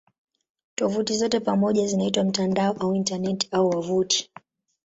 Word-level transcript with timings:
Tovuti 0.75 1.17
zote 1.17 1.39
pamoja 1.39 1.87
zinaitwa 1.87 2.23
"mtandao" 2.23 2.73
au 2.79 2.95
"Intaneti" 2.95 3.47
au 3.51 3.69
"wavuti". 3.69 4.29